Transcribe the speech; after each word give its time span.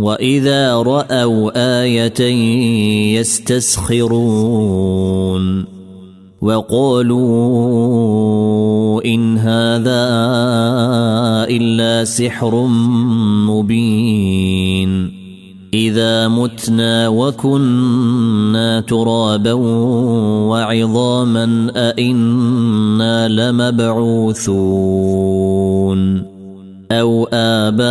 واذا 0.00 0.74
راوا 0.74 1.50
إيه 1.84 2.20
يستسخرون 3.20 4.64
وقالوا 6.42 7.20
ان 9.04 9.38
هذا 9.38 10.08
الا 11.50 12.04
سحر 12.04 12.66
مبين 13.46 15.20
اذا 15.74 16.28
متنا 16.28 17.08
وكنا 17.08 18.80
ترابا 18.80 19.52
وعظاما 20.50 21.72
ائنا 21.76 23.28
لمبعوثون 23.28 24.70
أو 26.92 27.28
اباؤنا 27.32 27.90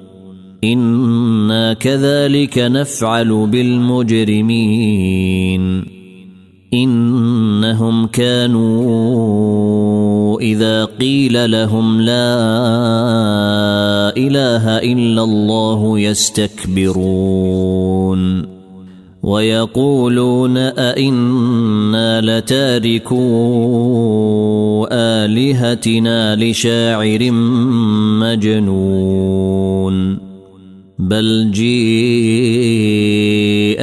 أنا 0.63 1.73
كذلك 1.73 2.57
نفعل 2.57 3.47
بالمجرمين 3.51 4.61
انهم 6.73 8.07
كانوا 8.07 9.41
اذا 10.41 10.85
قيل 10.85 11.51
لهم 11.51 12.01
لا 12.01 12.37
اله 14.17 14.77
الا 14.77 15.23
الله 15.23 15.99
يستكبرون 15.99 17.41
ويقولون 19.23 20.57
أئنا 20.57 22.21
لتاركو 22.21 23.17
آلهتنا 24.91 26.35
لشاعر 26.35 27.31
مجنون 28.21 29.51
بل 31.01 31.51
جيء 31.51 31.71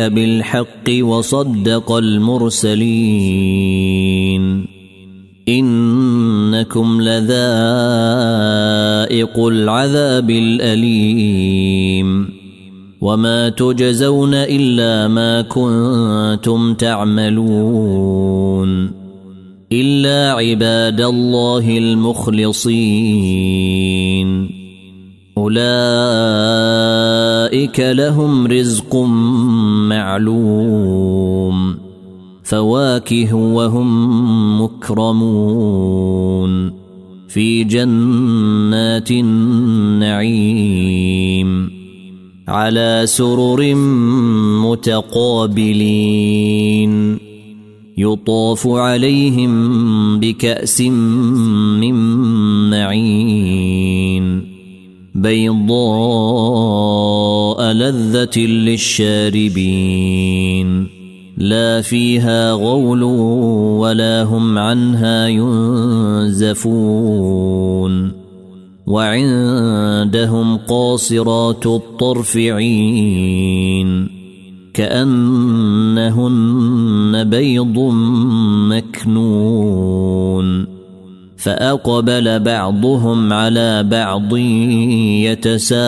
بالحق 0.08 0.90
وصدق 1.00 1.92
المرسلين 1.92 3.48
إنكم 5.48 7.00
لذائق 7.00 7.38
العذاب 9.46 10.30
الأليم 10.30 12.28
وما 13.00 13.48
تجزون 13.48 14.34
الا 14.34 15.08
ما 15.08 15.42
كنتم 15.42 16.74
تعملون 16.74 18.18
الا 19.72 20.32
عباد 20.32 21.00
الله 21.00 21.78
المخلصين 21.78 22.98
أولئك 25.38 25.58
لهم 27.80 28.46
رزق 28.46 28.96
معلوم 29.88 31.78
فواكه 32.44 33.34
وهم 33.34 34.62
مكرمون 34.62 35.98
في 37.28 37.64
جنات 37.64 39.10
النعيم 39.10 40.48
على 42.48 43.02
سرر 43.04 43.74
متقابلين 44.64 46.08
يطاف 47.98 48.66
عليهم 48.66 50.20
بكأس 50.20 50.80
من 50.80 51.94
معين 52.70 54.47
بيضاء 55.22 55.78
لذة 57.72 58.38
للشاربين 58.38 59.68
لا 61.36 61.80
فيها 61.80 62.52
غول 62.52 63.02
ولا 63.02 64.22
هم 64.22 64.58
عنها 64.58 65.28
ينزفون 66.28 66.68
وعندهم 68.86 70.56
قاصرات 70.56 71.66
الطرف 71.66 72.36
عين 72.36 74.08
كأنهن 74.74 76.34
بيض 77.24 77.78
مكنون 78.68 79.98
فأقبل 81.38 82.40
بعضهم 82.40 83.32
على 83.32 83.82
بعض 83.82 84.36
يتساءلون. 84.36 85.78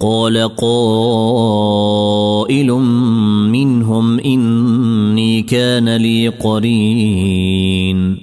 قال 0.00 0.56
قائل 0.56 2.72
منهم 3.52 4.20
إني 4.20 5.42
كان 5.42 5.96
لي 5.96 6.28
قرين. 6.28 8.18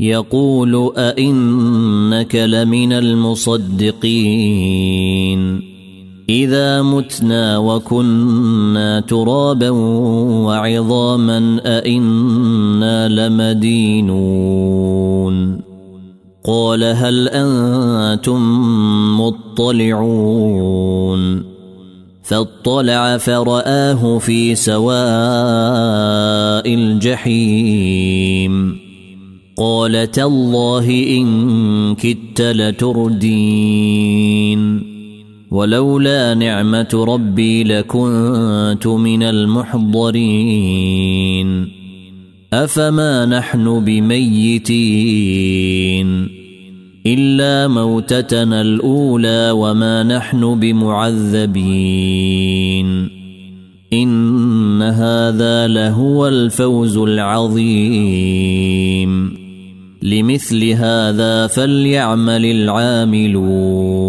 يقول 0.00 0.92
أئنك 0.96 2.36
لمن 2.36 2.92
المصدقين. 2.92 5.67
إذا 6.30 6.82
متنا 6.82 7.58
وكنا 7.58 9.00
ترابا 9.00 9.70
وعظاما 9.70 11.60
أئنا 11.66 13.08
لمدينون. 13.08 14.58
قال 16.46 16.84
هل 16.84 17.28
أنتم 17.28 18.40
مطلعون؟ 19.20 21.42
فاطلع 22.22 23.16
فرآه 23.16 24.18
في 24.18 24.54
سواء 24.54 24.98
الجحيم. 26.74 28.78
قال 29.58 30.10
تالله 30.10 30.90
إن 31.18 31.94
كدت 31.94 32.40
لتردين. 32.40 34.08
ولولا 35.50 36.34
نعمة 36.34 37.04
ربي 37.08 37.64
لكنت 37.64 38.86
من 38.86 39.22
المحضرين. 39.22 40.18
أفما 42.52 43.26
نحن 43.26 43.84
بميتين؟ 43.84 44.68
إلا 47.06 47.68
موتتنا 47.68 48.60
الأولى 48.60 49.50
وما 49.50 50.02
نحن 50.02 50.60
بمعذبين. 50.60 51.58
إن 53.92 54.82
هذا 54.82 55.66
لهو 55.66 56.28
الفوز 56.28 56.96
العظيم. 56.96 58.28
لمثل 60.02 60.70
هذا 60.70 61.46
فليعمل 61.46 62.44
العاملون. 62.44 64.08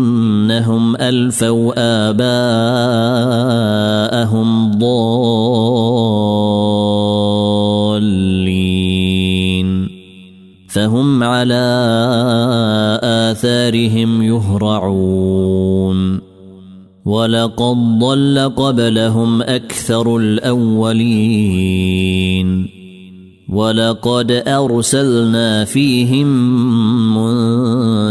إنهم 0.51 0.95
ألفوا 0.95 1.73
آباءهم 1.77 4.71
ضالين. 4.71 5.47
فهم 10.67 11.23
على 11.23 11.79
آثارهم 13.03 14.21
يهرعون. 14.21 16.21
ولقد 17.05 17.99
ضل 17.99 18.51
قبلهم 18.57 19.41
أكثر 19.41 20.17
الأولين. 20.17 21.61
ولقد 23.49 24.43
أرسلنا 24.47 25.65
فيهم 25.65 26.27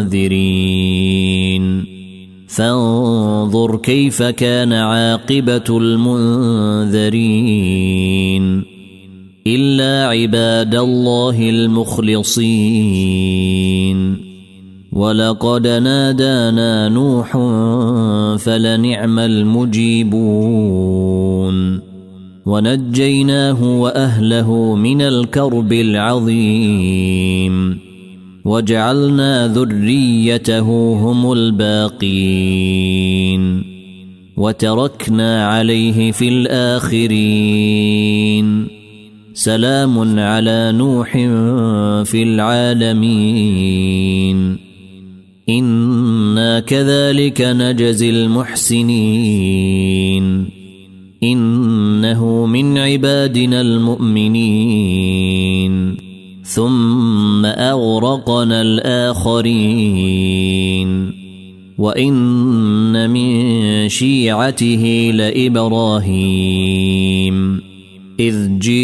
منذرين. 0.04 1.89
فانظر 2.56 3.76
كيف 3.76 4.22
كان 4.22 4.72
عاقبة 4.72 5.64
المنذرين. 5.70 7.20
إلا 9.46 10.08
عباد 10.08 10.74
الله 10.74 11.50
المخلصين. 11.50 12.70
ولقد 14.92 15.66
نادانا 15.66 16.88
نوح 16.88 17.32
فلنعم 18.38 19.18
المجيبون. 19.18 20.70
ونجيناه 22.46 23.80
وأهله 23.80 24.74
من 24.74 25.02
الكرب 25.02 25.72
العظيم. 25.72 27.89
وجعلنا 28.50 29.48
ذريته 29.54 30.68
هم 30.94 31.32
الباقين 31.32 32.62
وتركنا 34.36 35.46
عليه 35.46 36.12
في 36.12 36.28
الآخرين. 36.28 37.06
سلام 39.34 40.18
على 40.18 40.72
نوح 40.72 41.12
في 42.10 42.22
العالمين. 42.22 43.58
إنا 45.48 46.60
كذلك 46.60 47.42
نجزي 47.42 48.10
المحسنين. 48.10 49.46
إنه 51.22 52.46
من 52.46 52.78
عبادنا 52.78 53.60
المؤمنين. 53.60 54.50
ثم 56.54 57.46
أغرقنا 57.46 58.62
الآخرين. 58.62 61.12
وإن 61.78 63.10
من 63.10 63.88
شيعته 63.88 65.10
لإبراهيم. 65.14 67.60
إذ 68.20 68.58
جيء 68.58 68.78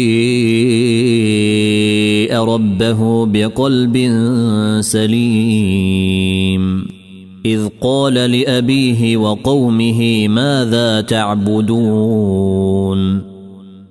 ربه 2.35 3.25
بقلب 3.25 3.97
سليم. 4.81 6.87
إذ 7.45 7.67
قال 7.81 8.13
لأبيه 8.13 9.17
وقومه 9.17 10.27
ماذا 10.27 11.01
تعبدون؟ 11.01 13.26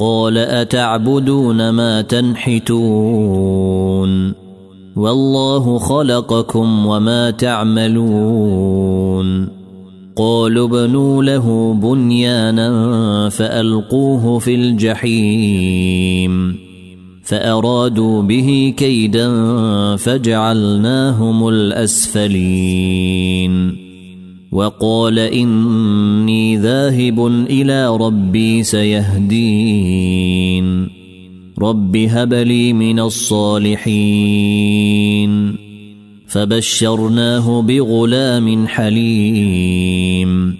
قال 0.00 0.38
أتعبدون 0.38 1.70
ما 1.70 2.02
تنحتون 2.02 2.68
والله 4.96 5.78
خلقكم 5.78 6.86
وما 6.86 7.30
تعملون 7.30 8.78
قالوا 10.16 10.66
ابنوا 10.68 11.22
له 11.22 11.74
بنيانا 11.74 13.28
فألقوه 13.28 14.38
في 14.38 14.54
الجحيم 14.54 15.88
فأرادوا 17.24 18.22
به 18.22 18.74
كيدا 18.76 19.30
فجعلناهم 19.96 21.48
الأسفلين 21.48 23.08
وقال 24.52 25.18
إني 25.18 26.56
ذاهب 26.56 27.26
إلى 27.26 27.96
ربي 27.96 28.62
سيهدين. 28.62 29.48
رب 31.58 31.96
هب 31.96 32.34
لي 32.34 32.72
من 32.72 33.00
الصالحين. 33.00 34.08
فبشرناه 36.26 37.62
بغلام 37.62 38.66
حليم. 38.66 40.54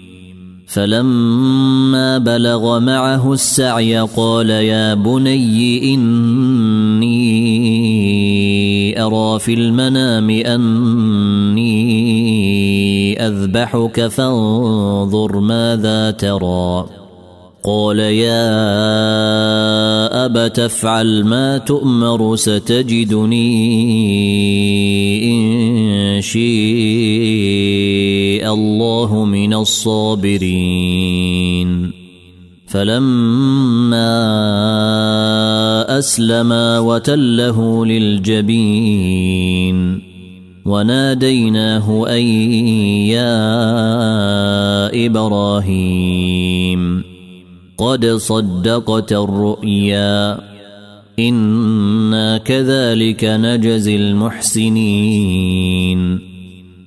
فلما 0.67 2.17
بلغ 2.17 2.79
معه 2.79 3.33
السعي 3.33 3.99
قال 3.99 4.49
يا 4.49 4.93
بني 4.93 5.93
أرى 8.97 9.39
في 9.39 9.53
المنام 9.53 10.29
أني 10.29 11.65
أذبحك 13.27 14.07
فانظر 14.07 15.39
ماذا 15.39 16.11
ترى. 16.11 16.85
قال 17.63 17.99
يا 17.99 18.49
أبا 20.25 20.47
تفعل 20.47 21.23
ما 21.23 21.57
تؤمر 21.57 22.35
ستجدني 22.35 23.49
إن 25.31 26.21
شيء 26.21 26.49
الله 28.53 29.25
من 29.25 29.53
الصابرين. 29.53 30.79
فلما 32.69 34.15
أسلما 35.99 36.79
وتله 36.79 37.85
للجبين 37.85 39.29
وناديناه 40.65 42.07
أن 42.07 42.21
يا 43.09 43.35
إبراهيم 45.05 47.03
قد 47.77 48.05
صدقت 48.05 49.11
الرؤيا 49.11 50.39
إنا 51.19 52.37
كذلك 52.37 53.23
نجزي 53.23 53.95
المحسنين 53.95 55.49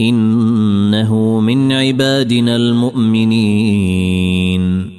إنه 0.00 1.40
من 1.40 1.72
عبادنا 1.72 2.56
المؤمنين. 2.56 4.98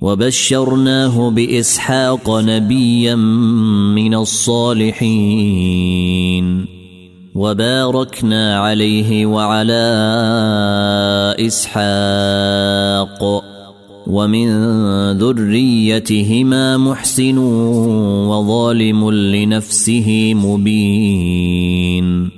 وبشرناه 0.00 1.30
بإسحاق 1.30 2.30
نبيا 2.30 3.14
من 3.94 4.14
الصالحين. 4.14 6.66
وباركنا 7.34 8.58
عليه 8.58 9.26
وعلى 9.26 9.94
إسحاق. 11.46 13.44
ومن 14.06 14.48
ذريتهما 15.18 16.76
محسن 16.76 17.38
وظالم 18.28 19.10
لنفسه 19.10 20.34
مبين. 20.34 22.37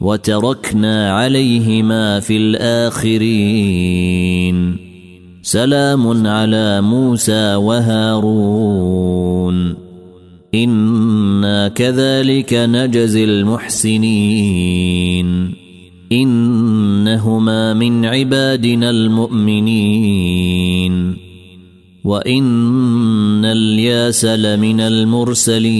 وتركنا 0.00 1.12
عليهما 1.12 2.20
في 2.20 2.36
الآخرين. 2.36 3.16
سلام 5.42 6.26
على 6.26 6.80
موسى 6.80 7.54
وهارون. 7.54 9.08
إنا 10.54 11.68
كذلك 11.68 12.54
نجزي 12.54 13.24
المحسنين. 13.24 15.26
إنهما 16.12 17.74
من 17.74 18.04
عبادنا 18.04 18.90
المؤمنين. 18.90 20.28
وإن 22.04 23.44
الياس 23.44 24.24
لمن 24.24 24.80
المرسلين. 24.80 25.78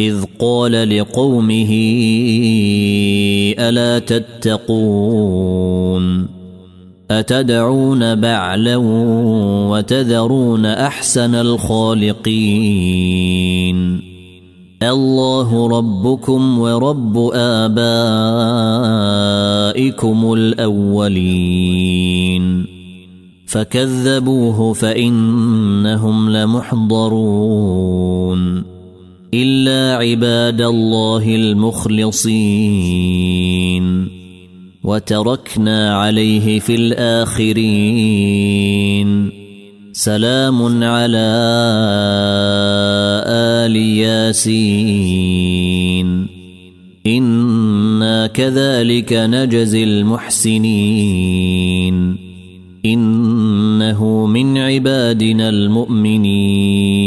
إذ 0.00 0.24
قال 0.38 0.98
لقومه 0.98 1.70
ألا 3.58 3.98
تتقون؟ 3.98 5.56
أتدعون 7.10 8.14
بعلا 8.14 8.76
وتذرون 9.70 10.66
أحسن 10.66 11.34
الخالقين؟ 11.34 12.16
الله 14.82 15.78
ربكم 15.78 16.58
ورب 16.58 17.30
آبائكم 17.34 17.76
الأولين. 20.32 21.86
فكذبوه 23.46 24.72
فإنهم 24.72 26.30
لمحضرون. 26.30 27.96
إلا 29.42 29.96
عباد 29.96 30.60
الله 30.60 31.36
المخلصين. 31.36 32.66
وتركنا 34.84 35.96
عليه 35.96 36.58
في 36.58 36.74
الآخرين. 36.74 37.46
سلام 39.92 40.84
على 40.84 41.28
آل 43.26 43.76
ياسين. 43.76 45.46
إنا 47.06 48.26
كذلك 48.26 49.12
نجزي 49.12 49.84
المحسنين. 49.84 51.46
إنه 52.86 54.26
من 54.26 54.58
عبادنا 54.58 55.48
المؤمنين. 55.48 57.06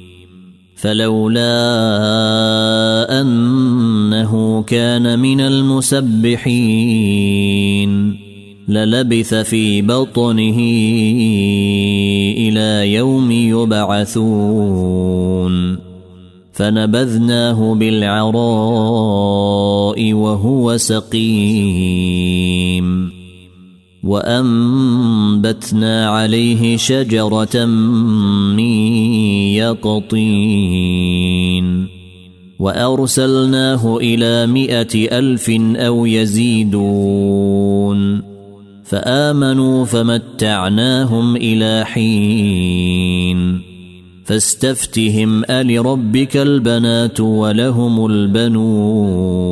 فلولا 0.81 1.53
أنه 3.21 4.63
كان 4.63 5.19
من 5.19 5.41
المسبحين 5.41 6.61
للبث 8.67 9.33
في 9.33 9.81
بطنه 9.81 10.57
إلى 12.37 12.93
يوم 12.93 13.31
يبعثون. 13.31 14.71
فنبذناه 16.53 17.73
بالعراء 17.73 18.33
وهو 20.13 20.77
سقيم. 20.77 22.21
وأنبتنا 24.03 25.95
عليه 26.09 26.77
شجرة 26.77 27.65
من 27.65 28.69
يقطين 29.61 31.21
وأرسلناه 32.59 33.97
إلى 33.97 34.47
مائه 34.47 35.19
ألف 35.19 35.49
أو 35.75 36.05
يزيدون 36.05 37.51
فآمنوا 38.83 39.85
فمتعناهم 39.85 41.35
إلى 41.35 41.85
حين 41.85 43.61
فاستفتهم 44.25 45.43
ألربك 45.49 46.37
البنات 46.37 47.19
ولهم 47.19 48.05
البنون 48.05 49.51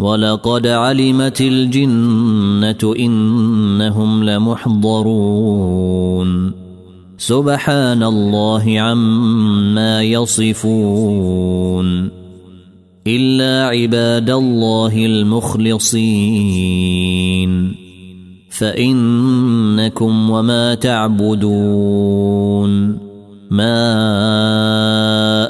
ولقد 0.00 0.66
علمت 0.66 1.40
الجنة 1.40 2.94
إنهم 2.98 4.24
لمحضرون. 4.24 6.52
سبحان 7.18 8.02
الله 8.02 8.80
عما 8.80 10.02
يصفون. 10.02 12.10
إلا 13.06 13.66
عباد 13.66 14.30
الله 14.30 15.06
المخلصين. 15.06 17.74
فإنكم 18.50 20.30
وما 20.30 20.74
تعبدون. 20.74 22.70
ما 23.50 23.86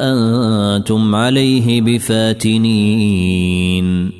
أنتم 0.00 1.14
عليه 1.14 1.80
بفاتنين. 1.80 4.19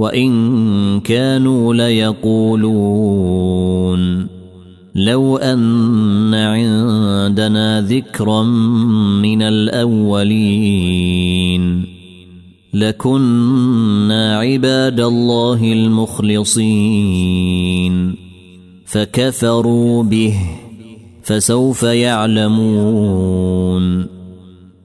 وإن 0.00 1.00
كانوا 1.00 1.74
ليقولون. 1.74 3.40
لو 4.94 5.36
أن 5.36 6.34
عندنا 6.34 7.80
ذكرا 7.80 8.42
من 9.22 9.42
الأولين 9.42 10.84
لكنا 12.74 14.38
عباد 14.38 15.00
الله 15.00 15.72
المخلصين. 15.72 16.54
فكفروا 18.86 20.02
به 20.02 20.34
فسوف 21.22 21.82
يعلمون. 21.82 23.40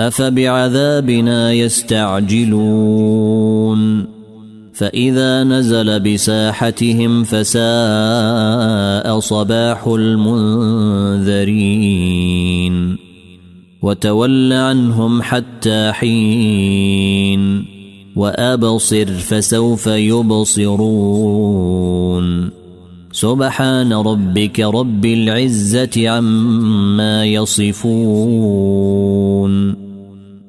أفبعذابنا 0.00 1.52
يستعجلون 1.52 2.94
فإذا 4.74 5.44
نزل 5.44 6.00
بساحتهم 6.00 7.24
فساء 7.24 7.60
صباح 9.20 9.86
المنذرين 9.86 11.44
وتول 13.82 14.52
عنهم 14.52 15.22
حتى 15.22 15.92
حين 15.92 17.64
وأبصر 18.16 19.06
فسوف 19.06 19.86
يبصرون 19.86 21.44
سبحان 23.12 23.92
ربك 23.92 24.60
رب 24.60 25.04
العزة 25.04 26.08
عما 26.08 27.24
يصفون 27.24 28.64